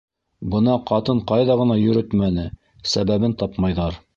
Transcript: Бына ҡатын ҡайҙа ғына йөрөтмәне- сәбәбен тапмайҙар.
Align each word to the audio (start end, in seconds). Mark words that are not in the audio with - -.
Бына 0.53 0.77
ҡатын 0.91 1.21
ҡайҙа 1.33 1.57
ғына 1.61 1.77
йөрөтмәне- 1.83 2.49
сәбәбен 2.95 3.39
тапмайҙар. 3.45 4.05